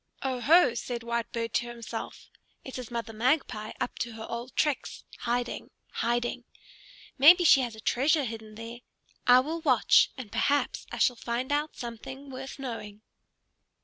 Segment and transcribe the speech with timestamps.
[0.23, 2.31] "Oho!" said Whitebird to himself,
[2.63, 6.43] "it is Mother Magpie up to her old tricks, hiding, hiding.
[7.19, 8.79] Maybe she has a treasure hidden there.
[9.27, 13.03] I will watch, and perhaps I shall find out something worth knowing."